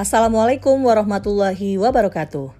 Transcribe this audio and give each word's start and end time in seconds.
Assalamualaikum 0.00 0.80
warahmatullahi 0.80 1.76
wabarakatuh. 1.76 2.56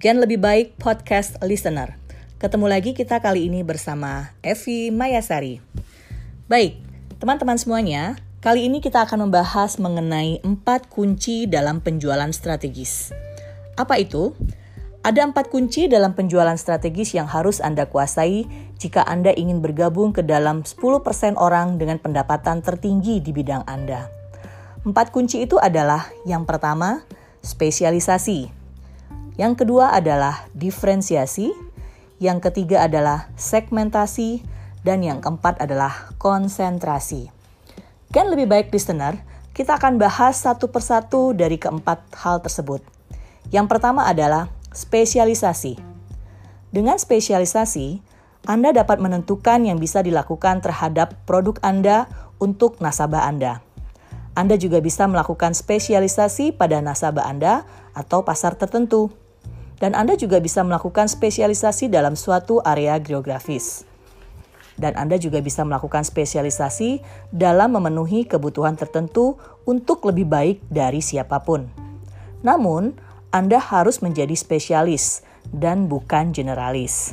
Gen 0.00 0.24
lebih 0.24 0.40
baik 0.40 0.80
podcast 0.80 1.36
listener. 1.44 2.00
Ketemu 2.40 2.64
lagi 2.64 2.96
kita 2.96 3.20
kali 3.20 3.44
ini 3.44 3.60
bersama 3.60 4.32
Evi 4.40 4.88
Mayasari. 4.88 5.60
Baik, 6.48 6.80
teman-teman 7.20 7.60
semuanya, 7.60 8.16
kali 8.40 8.72
ini 8.72 8.80
kita 8.80 9.04
akan 9.04 9.28
membahas 9.28 9.76
mengenai 9.76 10.40
empat 10.40 10.88
kunci 10.88 11.44
dalam 11.44 11.84
penjualan 11.84 12.32
strategis. 12.32 13.12
Apa 13.76 14.00
itu? 14.00 14.32
Ada 15.04 15.28
empat 15.28 15.52
kunci 15.52 15.92
dalam 15.92 16.16
penjualan 16.16 16.56
strategis 16.56 17.12
yang 17.12 17.28
harus 17.28 17.60
Anda 17.60 17.84
kuasai 17.84 18.48
jika 18.80 19.04
Anda 19.04 19.36
ingin 19.36 19.60
bergabung 19.60 20.16
ke 20.16 20.24
dalam 20.24 20.64
10% 20.64 21.36
orang 21.36 21.76
dengan 21.76 22.00
pendapatan 22.00 22.64
tertinggi 22.64 23.20
di 23.20 23.36
bidang 23.36 23.68
Anda. 23.68 24.17
Empat 24.88 25.12
kunci 25.12 25.44
itu 25.44 25.60
adalah 25.60 26.08
yang 26.24 26.48
pertama, 26.48 27.04
spesialisasi. 27.44 28.48
Yang 29.36 29.52
kedua 29.60 29.92
adalah 29.92 30.48
diferensiasi. 30.56 31.52
Yang 32.16 32.48
ketiga 32.48 32.88
adalah 32.88 33.28
segmentasi. 33.36 34.40
Dan 34.80 35.04
yang 35.04 35.20
keempat 35.20 35.60
adalah 35.60 36.16
konsentrasi. 36.16 37.28
Kan 38.16 38.32
lebih 38.32 38.48
baik 38.48 38.72
listener, 38.72 39.20
kita 39.52 39.76
akan 39.76 40.00
bahas 40.00 40.40
satu 40.40 40.72
persatu 40.72 41.36
dari 41.36 41.60
keempat 41.60 42.08
hal 42.24 42.40
tersebut. 42.40 42.80
Yang 43.52 43.68
pertama 43.68 44.08
adalah 44.08 44.48
spesialisasi. 44.72 45.76
Dengan 46.72 46.96
spesialisasi, 46.96 48.00
Anda 48.48 48.72
dapat 48.72 49.04
menentukan 49.04 49.68
yang 49.68 49.76
bisa 49.76 50.00
dilakukan 50.00 50.64
terhadap 50.64 51.12
produk 51.28 51.60
Anda 51.60 52.08
untuk 52.40 52.80
nasabah 52.80 53.28
Anda. 53.28 53.67
Anda 54.38 54.54
juga 54.54 54.78
bisa 54.78 55.02
melakukan 55.10 55.50
spesialisasi 55.50 56.54
pada 56.54 56.78
nasabah 56.78 57.26
Anda 57.26 57.66
atau 57.90 58.22
pasar 58.22 58.54
tertentu. 58.54 59.10
Dan 59.82 59.98
Anda 59.98 60.14
juga 60.14 60.38
bisa 60.38 60.62
melakukan 60.62 61.10
spesialisasi 61.10 61.90
dalam 61.90 62.14
suatu 62.14 62.62
area 62.62 62.94
geografis. 63.02 63.82
Dan 64.78 64.94
Anda 64.94 65.18
juga 65.18 65.42
bisa 65.42 65.66
melakukan 65.66 66.06
spesialisasi 66.06 67.02
dalam 67.34 67.74
memenuhi 67.74 68.30
kebutuhan 68.30 68.78
tertentu 68.78 69.42
untuk 69.66 70.06
lebih 70.06 70.30
baik 70.30 70.62
dari 70.70 71.02
siapa 71.02 71.42
pun. 71.42 71.66
Namun, 72.46 72.94
Anda 73.34 73.58
harus 73.58 73.98
menjadi 74.06 74.38
spesialis 74.38 75.26
dan 75.50 75.90
bukan 75.90 76.30
generalis. 76.30 77.10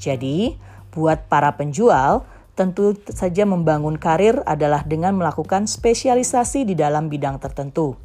Jadi, 0.00 0.56
buat 0.96 1.28
para 1.28 1.52
penjual, 1.52 2.24
tentu 2.62 2.94
saja 3.10 3.42
membangun 3.42 3.98
karir 3.98 4.38
adalah 4.46 4.86
dengan 4.86 5.18
melakukan 5.18 5.66
spesialisasi 5.66 6.62
di 6.62 6.78
dalam 6.78 7.10
bidang 7.10 7.42
tertentu, 7.42 7.98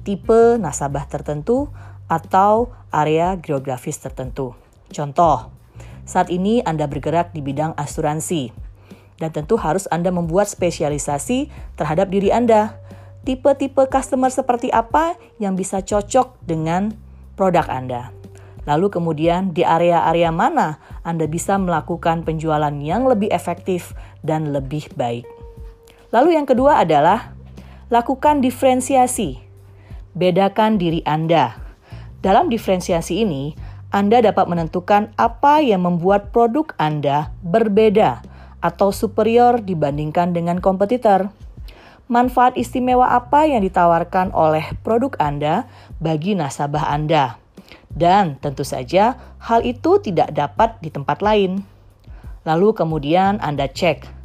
tipe 0.00 0.56
nasabah 0.56 1.04
tertentu, 1.04 1.68
atau 2.08 2.72
area 2.88 3.36
geografis 3.36 4.00
tertentu. 4.00 4.56
Contoh, 4.88 5.52
saat 6.08 6.32
ini 6.32 6.64
Anda 6.64 6.88
bergerak 6.88 7.36
di 7.36 7.44
bidang 7.44 7.76
asuransi, 7.76 8.48
dan 9.20 9.28
tentu 9.28 9.60
harus 9.60 9.84
Anda 9.92 10.08
membuat 10.08 10.48
spesialisasi 10.48 11.52
terhadap 11.76 12.08
diri 12.08 12.32
Anda. 12.32 12.80
Tipe-tipe 13.28 13.92
customer 13.92 14.32
seperti 14.32 14.72
apa 14.72 15.20
yang 15.36 15.52
bisa 15.52 15.84
cocok 15.84 16.40
dengan 16.48 16.96
produk 17.36 17.68
Anda. 17.68 18.08
Lalu 18.64 18.88
kemudian 18.88 19.52
di 19.52 19.68
area-area 19.68 20.32
mana 20.32 20.80
Anda 21.08 21.24
bisa 21.24 21.56
melakukan 21.56 22.28
penjualan 22.28 22.76
yang 22.84 23.08
lebih 23.08 23.32
efektif 23.32 23.96
dan 24.20 24.52
lebih 24.52 24.92
baik. 24.92 25.24
Lalu 26.12 26.36
yang 26.36 26.44
kedua 26.44 26.84
adalah 26.84 27.32
lakukan 27.88 28.44
diferensiasi. 28.44 29.40
Bedakan 30.12 30.76
diri 30.76 31.00
Anda. 31.08 31.56
Dalam 32.20 32.52
diferensiasi 32.52 33.24
ini, 33.24 33.56
Anda 33.88 34.20
dapat 34.20 34.44
menentukan 34.52 35.16
apa 35.16 35.64
yang 35.64 35.88
membuat 35.88 36.28
produk 36.28 36.76
Anda 36.76 37.32
berbeda 37.40 38.20
atau 38.60 38.92
superior 38.92 39.64
dibandingkan 39.64 40.36
dengan 40.36 40.60
kompetitor. 40.60 41.32
Manfaat 42.08 42.56
istimewa 42.60 43.08
apa 43.12 43.48
yang 43.48 43.64
ditawarkan 43.64 44.32
oleh 44.32 44.64
produk 44.84 45.12
Anda 45.20 45.68
bagi 46.00 46.36
nasabah 46.36 46.88
Anda? 46.88 47.47
Dan 47.92 48.36
tentu 48.38 48.62
saja 48.62 49.16
hal 49.42 49.64
itu 49.64 49.98
tidak 49.98 50.32
dapat 50.36 50.76
di 50.84 50.92
tempat 50.92 51.24
lain. 51.24 51.64
Lalu 52.44 52.72
kemudian 52.76 53.40
Anda 53.42 53.68
cek 53.68 54.18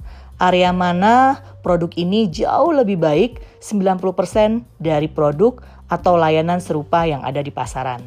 area 0.43 0.75
mana 0.75 1.39
produk 1.63 1.87
ini 1.95 2.27
jauh 2.27 2.75
lebih 2.75 2.99
baik 2.99 3.39
90% 3.63 4.67
dari 4.81 5.07
produk 5.07 5.63
atau 5.87 6.19
layanan 6.19 6.59
serupa 6.59 7.07
yang 7.07 7.23
ada 7.23 7.39
di 7.39 7.53
pasaran. 7.53 8.03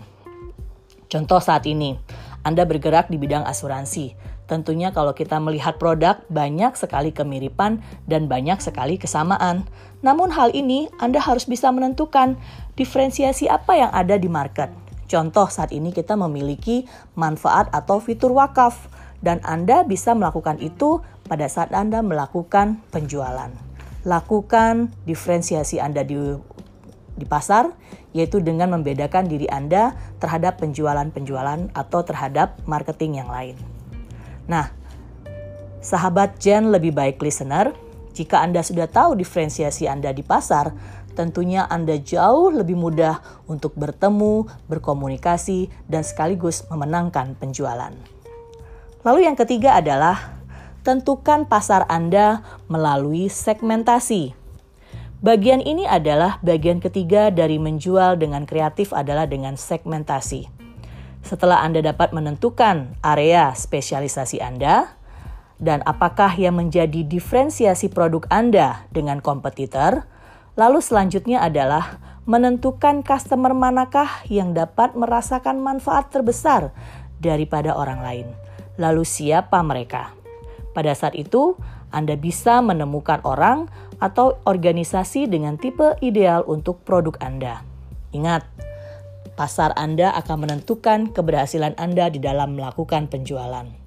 Contoh 1.06 1.38
saat 1.40 1.64
ini, 1.64 1.96
Anda 2.42 2.66
bergerak 2.66 3.08
di 3.08 3.16
bidang 3.16 3.46
asuransi. 3.46 4.18
Tentunya 4.46 4.94
kalau 4.94 5.10
kita 5.10 5.42
melihat 5.42 5.74
produk 5.80 6.22
banyak 6.30 6.78
sekali 6.78 7.10
kemiripan 7.10 7.82
dan 8.06 8.30
banyak 8.30 8.62
sekali 8.62 8.94
kesamaan. 8.94 9.66
Namun 10.06 10.30
hal 10.30 10.54
ini 10.54 10.86
Anda 11.02 11.18
harus 11.18 11.50
bisa 11.50 11.72
menentukan 11.74 12.38
diferensiasi 12.78 13.50
apa 13.50 13.74
yang 13.74 13.90
ada 13.90 14.14
di 14.14 14.30
market 14.30 14.85
Contoh 15.06 15.46
saat 15.46 15.70
ini 15.70 15.94
kita 15.94 16.18
memiliki 16.18 16.86
manfaat 17.14 17.70
atau 17.70 18.02
fitur 18.02 18.34
wakaf 18.34 18.90
dan 19.22 19.38
Anda 19.46 19.86
bisa 19.86 20.12
melakukan 20.12 20.58
itu 20.58 21.02
pada 21.30 21.46
saat 21.46 21.70
Anda 21.70 22.02
melakukan 22.02 22.82
penjualan. 22.90 23.50
Lakukan 24.06 24.90
diferensiasi 25.06 25.78
Anda 25.82 26.02
di 26.06 26.18
di 27.16 27.24
pasar 27.24 27.72
yaitu 28.12 28.40
dengan 28.40 28.72
membedakan 28.76 29.28
diri 29.28 29.48
Anda 29.48 29.92
terhadap 30.20 30.60
penjualan-penjualan 30.60 31.72
atau 31.72 32.00
terhadap 32.04 32.56
marketing 32.64 33.20
yang 33.20 33.28
lain. 33.28 33.56
Nah, 34.48 34.72
sahabat 35.84 36.40
Jen 36.40 36.72
lebih 36.72 36.96
baik 36.96 37.20
listener, 37.20 37.76
jika 38.16 38.40
Anda 38.40 38.64
sudah 38.64 38.88
tahu 38.88 39.20
diferensiasi 39.20 39.84
Anda 39.84 40.16
di 40.16 40.24
pasar, 40.24 40.72
tentunya 41.16 41.64
Anda 41.64 41.96
jauh 41.96 42.52
lebih 42.52 42.76
mudah 42.76 43.24
untuk 43.48 43.72
bertemu, 43.74 44.44
berkomunikasi, 44.68 45.72
dan 45.88 46.04
sekaligus 46.04 46.68
memenangkan 46.68 47.32
penjualan. 47.40 47.96
Lalu 49.00 49.24
yang 49.24 49.34
ketiga 49.34 49.80
adalah 49.80 50.36
tentukan 50.84 51.48
pasar 51.48 51.88
Anda 51.88 52.44
melalui 52.68 53.26
segmentasi. 53.32 54.36
Bagian 55.24 55.64
ini 55.64 55.88
adalah 55.88 56.38
bagian 56.44 56.78
ketiga 56.78 57.32
dari 57.32 57.56
menjual 57.56 58.20
dengan 58.20 58.44
kreatif 58.44 58.92
adalah 58.92 59.24
dengan 59.24 59.56
segmentasi. 59.56 60.46
Setelah 61.26 61.66
Anda 61.66 61.82
dapat 61.82 62.14
menentukan 62.14 63.02
area 63.02 63.50
spesialisasi 63.50 64.38
Anda 64.38 64.94
dan 65.56 65.80
apakah 65.88 66.36
yang 66.36 66.60
menjadi 66.60 67.02
diferensiasi 67.02 67.90
produk 67.90 68.28
Anda 68.28 68.86
dengan 68.92 69.24
kompetitor, 69.24 70.04
Lalu 70.56 70.80
selanjutnya 70.80 71.44
adalah 71.44 72.00
menentukan 72.24 73.04
customer 73.04 73.52
manakah 73.52 74.08
yang 74.26 74.56
dapat 74.56 74.96
merasakan 74.96 75.62
manfaat 75.62 76.10
terbesar 76.10 76.72
daripada 77.20 77.76
orang 77.76 78.00
lain. 78.02 78.28
Lalu 78.80 79.04
siapa 79.04 79.62
mereka? 79.62 80.16
Pada 80.72 80.92
saat 80.92 81.16
itu, 81.16 81.56
Anda 81.92 82.16
bisa 82.18 82.60
menemukan 82.60 83.20
orang 83.24 83.70
atau 84.02 84.36
organisasi 84.44 85.28
dengan 85.30 85.56
tipe 85.56 85.96
ideal 86.04 86.44
untuk 86.44 86.84
produk 86.84 87.16
Anda. 87.20 87.64
Ingat, 88.12 88.44
pasar 89.36 89.72
Anda 89.76 90.12
akan 90.16 90.48
menentukan 90.48 91.12
keberhasilan 91.12 91.76
Anda 91.80 92.12
di 92.12 92.20
dalam 92.20 92.56
melakukan 92.56 93.08
penjualan. 93.08 93.85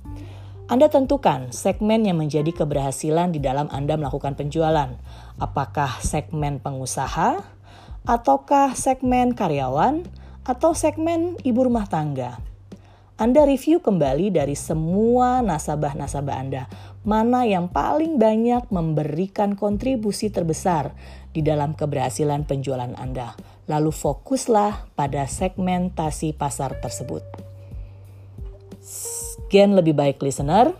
Anda 0.69 0.85
tentukan 0.85 1.49
segmen 1.49 2.05
yang 2.05 2.21
menjadi 2.21 2.53
keberhasilan 2.53 3.33
di 3.33 3.41
dalam 3.41 3.73
Anda 3.73 3.97
melakukan 3.97 4.37
penjualan. 4.37 5.01
Apakah 5.41 5.97
segmen 6.05 6.61
pengusaha, 6.61 7.41
ataukah 8.05 8.77
segmen 8.77 9.33
karyawan, 9.33 10.05
atau 10.45 10.77
segmen 10.77 11.41
ibu 11.41 11.65
rumah 11.65 11.89
tangga? 11.89 12.37
Anda 13.17 13.49
review 13.49 13.81
kembali 13.81 14.29
dari 14.29 14.53
semua 14.53 15.41
nasabah-nasabah 15.41 16.37
Anda, 16.37 16.69
mana 17.01 17.49
yang 17.49 17.73
paling 17.73 18.21
banyak 18.21 18.69
memberikan 18.69 19.57
kontribusi 19.57 20.29
terbesar 20.29 20.93
di 21.33 21.41
dalam 21.41 21.73
keberhasilan 21.73 22.45
penjualan 22.45 22.93
Anda. 22.93 23.33
Lalu 23.65 23.89
fokuslah 23.89 24.93
pada 24.93 25.25
segmentasi 25.25 26.37
pasar 26.37 26.77
tersebut 26.77 27.25
gen 29.49 29.73
lebih 29.73 29.97
baik 29.97 30.21
listener, 30.21 30.71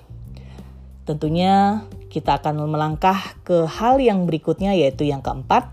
tentunya 1.09 1.83
kita 2.13 2.37
akan 2.41 2.69
melangkah 2.69 3.37
ke 3.41 3.65
hal 3.65 3.97
yang 3.97 4.29
berikutnya 4.29 4.77
yaitu 4.77 5.09
yang 5.09 5.25
keempat, 5.25 5.69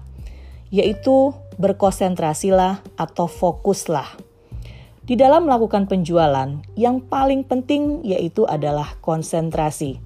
yaitu 0.72 1.36
berkonsentrasilah 1.60 2.80
atau 2.96 3.28
fokuslah. 3.28 4.16
Di 5.06 5.14
dalam 5.14 5.46
melakukan 5.46 5.86
penjualan, 5.86 6.60
yang 6.74 6.98
paling 6.98 7.46
penting 7.46 8.02
yaitu 8.02 8.42
adalah 8.42 8.98
konsentrasi. 9.04 10.02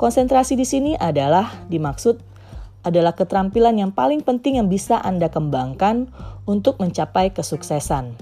Konsentrasi 0.00 0.56
di 0.56 0.64
sini 0.64 0.96
adalah 0.96 1.68
dimaksud 1.68 2.30
adalah 2.80 3.12
keterampilan 3.12 3.76
yang 3.76 3.92
paling 3.92 4.24
penting 4.24 4.56
yang 4.56 4.72
bisa 4.72 4.96
Anda 4.96 5.28
kembangkan 5.28 6.08
untuk 6.48 6.80
mencapai 6.80 7.36
kesuksesan. 7.36 8.16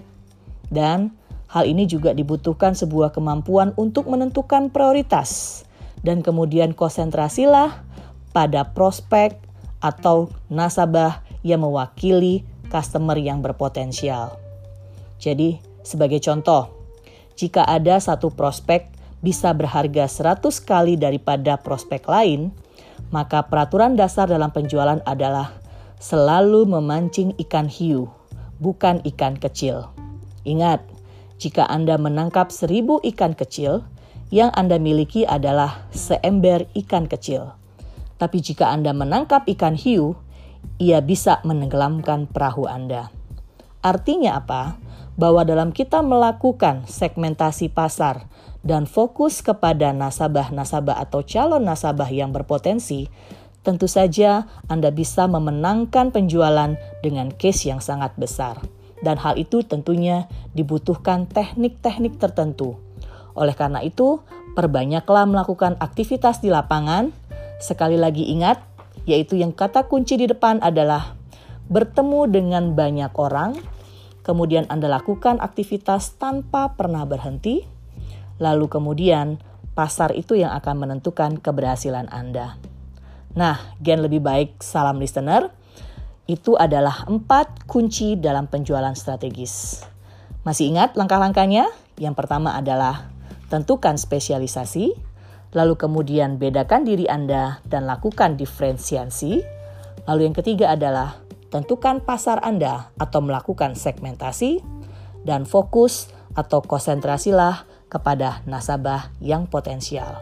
Dan 0.69 1.15
hal 1.49 1.65
ini 1.65 1.89
juga 1.89 2.13
dibutuhkan 2.13 2.77
sebuah 2.77 3.13
kemampuan 3.17 3.73
untuk 3.81 4.09
menentukan 4.13 4.69
prioritas 4.69 5.63
dan 6.05 6.21
kemudian 6.21 6.77
konsentrasilah 6.77 7.83
pada 8.37 8.71
prospek 8.77 9.35
atau 9.81 10.29
nasabah 10.53 11.25
yang 11.43 11.65
mewakili 11.65 12.45
customer 12.69 13.17
yang 13.17 13.41
berpotensial. 13.41 14.37
Jadi, 15.19 15.59
sebagai 15.83 16.21
contoh, 16.21 16.71
jika 17.35 17.65
ada 17.65 17.99
satu 17.99 18.31
prospek 18.31 18.91
bisa 19.19 19.51
berharga 19.57 20.07
100 20.07 20.63
kali 20.63 20.95
daripada 20.95 21.59
prospek 21.59 22.07
lain, 22.07 22.55
maka 23.11 23.47
peraturan 23.47 23.97
dasar 23.99 24.31
dalam 24.31 24.53
penjualan 24.53 25.01
adalah 25.07 25.55
selalu 25.99 26.67
memancing 26.69 27.35
ikan 27.47 27.67
hiu, 27.67 28.07
bukan 28.63 29.03
ikan 29.15 29.35
kecil. 29.35 29.91
Ingat, 30.47 30.98
jika 31.39 31.71
Anda 31.71 31.95
menangkap 31.97 32.51
seribu 32.51 32.99
ikan 33.15 33.39
kecil, 33.39 33.87
yang 34.29 34.51
Anda 34.59 34.77
miliki 34.77 35.23
adalah 35.23 35.87
seember 35.95 36.67
ikan 36.75 37.07
kecil. 37.07 37.55
Tapi 38.19 38.43
jika 38.43 38.75
Anda 38.75 38.91
menangkap 38.91 39.47
ikan 39.47 39.79
hiu, 39.79 40.19
ia 40.83 40.99
bisa 40.99 41.39
menenggelamkan 41.47 42.27
perahu 42.27 42.67
Anda. 42.67 43.15
Artinya 43.81 44.43
apa? 44.43 44.83
Bahwa 45.15 45.47
dalam 45.47 45.71
kita 45.71 46.03
melakukan 46.03 46.87
segmentasi 46.91 47.71
pasar 47.71 48.27
dan 48.67 48.91
fokus 48.91 49.39
kepada 49.39 49.95
nasabah-nasabah 49.95 50.99
atau 51.07 51.23
calon 51.23 51.63
nasabah 51.63 52.11
yang 52.11 52.35
berpotensi, 52.35 53.07
tentu 53.63 53.87
saja 53.87 54.51
Anda 54.67 54.91
bisa 54.91 55.31
memenangkan 55.31 56.11
penjualan 56.11 56.75
dengan 57.03 57.31
case 57.35 57.71
yang 57.71 57.79
sangat 57.79 58.15
besar. 58.19 58.78
Dan 59.05 59.19
hal 59.21 59.39
itu 59.39 59.63
tentunya 59.63 60.27
dibutuhkan 60.53 61.31
teknik-teknik 61.31 62.19
tertentu 62.19 62.89
oleh 63.39 63.55
karena 63.55 63.79
itu, 63.87 64.19
perbanyaklah 64.59 65.31
melakukan 65.31 65.79
aktivitas 65.79 66.43
di 66.43 66.51
lapangan. 66.51 67.15
Sekali 67.63 67.95
lagi 67.95 68.27
ingat, 68.35 68.59
yaitu 69.07 69.39
yang 69.39 69.55
kata 69.55 69.87
kunci 69.87 70.19
di 70.19 70.27
depan 70.27 70.59
adalah 70.59 71.15
bertemu 71.71 72.27
dengan 72.27 72.65
banyak 72.75 73.15
orang, 73.15 73.55
kemudian 74.27 74.67
Anda 74.67 74.91
lakukan 74.91 75.39
aktivitas 75.39 76.19
tanpa 76.19 76.75
pernah 76.75 77.07
berhenti, 77.07 77.63
lalu 78.43 78.67
kemudian 78.67 79.39
pasar 79.79 80.11
itu 80.19 80.35
yang 80.35 80.51
akan 80.59 80.75
menentukan 80.89 81.39
keberhasilan 81.39 82.11
Anda. 82.11 82.59
Nah, 83.39 83.79
gen 83.79 84.03
lebih 84.03 84.19
baik 84.19 84.59
salam 84.59 84.99
listener, 84.99 85.55
itu 86.29 86.55
adalah 86.55 87.09
empat 87.09 87.65
kunci 87.65 88.21
dalam 88.21 88.47
penjualan 88.47 88.93
strategis. 88.93 89.83
Masih 90.45 90.71
ingat 90.71 90.95
langkah-langkahnya? 90.95 91.67
Yang 91.97 92.15
pertama 92.15 92.55
adalah 92.55 93.19
Tentukan 93.49 93.97
spesialisasi, 93.97 94.93
lalu 95.57 95.75
kemudian 95.81 96.37
bedakan 96.37 96.85
diri 96.85 97.09
Anda 97.09 97.65
dan 97.65 97.89
lakukan 97.89 98.37
diferensiasi. 98.37 99.41
Lalu 100.05 100.29
yang 100.29 100.37
ketiga 100.37 100.77
adalah 100.77 101.17
tentukan 101.49 102.05
pasar 102.05 102.45
Anda 102.45 102.93
atau 103.01 103.25
melakukan 103.25 103.73
segmentasi 103.73 104.61
dan 105.25 105.49
fokus 105.49 106.13
atau 106.37 106.61
konsentrasilah 106.61 107.65
kepada 107.89 108.45
nasabah 108.45 109.09
yang 109.25 109.49
potensial. 109.49 110.21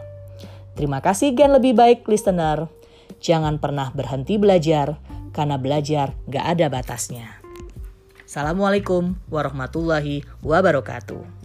Terima 0.79 1.03
kasih 1.03 1.35
Gen 1.35 1.51
Lebih 1.51 1.75
Baik 1.75 2.07
listener. 2.07 2.71
Jangan 3.19 3.59
pernah 3.59 3.91
berhenti 3.91 4.39
belajar 4.39 4.95
karena 5.37 5.61
belajar 5.61 6.17
gak 6.25 6.57
ada 6.57 6.65
batasnya. 6.65 7.37
Assalamualaikum 8.25 9.13
warahmatullahi 9.29 10.25
wabarakatuh. 10.41 11.36